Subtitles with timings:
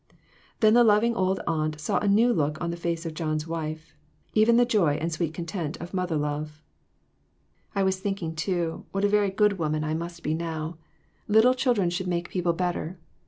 [0.61, 3.93] "Then the loving old aunt saw a new look on the face of John's wife,
[4.33, 6.59] even the joy and sweet con tent of mother love."
[7.75, 10.01] I was thinking, too, what a very good woman 392 THREE OF US.
[10.01, 10.33] I must be
[10.73, 10.77] now.
[11.27, 12.97] Little children should make people better.